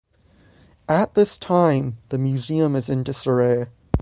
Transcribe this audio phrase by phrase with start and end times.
[0.89, 3.67] At this time the museum is in disarray.